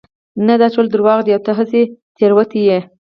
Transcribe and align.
نه 0.47 0.55
دا 0.61 0.67
ټول 0.73 0.85
دروغ 0.89 1.19
دي 1.25 1.31
او 1.35 1.41
ته 1.45 1.51
هسې 1.59 1.81
تېروتي 2.17 2.61
يې 2.69 2.79